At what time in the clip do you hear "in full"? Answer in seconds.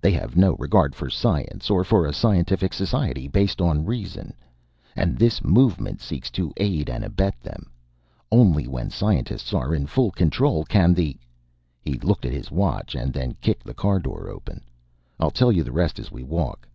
9.74-10.12